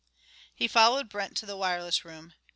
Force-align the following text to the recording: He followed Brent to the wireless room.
He 0.55 0.67
followed 0.67 1.09
Brent 1.09 1.37
to 1.37 1.45
the 1.45 1.55
wireless 1.55 2.03
room. 2.03 2.33